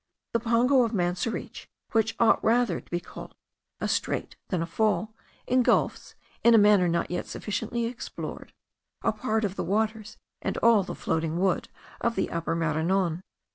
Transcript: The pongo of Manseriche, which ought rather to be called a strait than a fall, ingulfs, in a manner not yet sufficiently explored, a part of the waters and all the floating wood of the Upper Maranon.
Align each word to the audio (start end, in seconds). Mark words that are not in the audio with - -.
The 0.33 0.39
pongo 0.39 0.81
of 0.81 0.93
Manseriche, 0.95 1.67
which 1.91 2.15
ought 2.19 2.43
rather 2.43 2.81
to 2.81 2.89
be 2.89 2.99
called 2.99 3.35
a 3.79 3.87
strait 3.87 4.35
than 4.49 4.59
a 4.59 4.65
fall, 4.65 5.13
ingulfs, 5.47 6.15
in 6.43 6.55
a 6.55 6.57
manner 6.57 6.87
not 6.87 7.11
yet 7.11 7.27
sufficiently 7.27 7.85
explored, 7.85 8.51
a 9.03 9.11
part 9.11 9.45
of 9.45 9.55
the 9.57 9.63
waters 9.63 10.17
and 10.41 10.57
all 10.57 10.81
the 10.81 10.95
floating 10.95 11.37
wood 11.37 11.69
of 12.01 12.15
the 12.15 12.31
Upper 12.31 12.55
Maranon. 12.55 13.21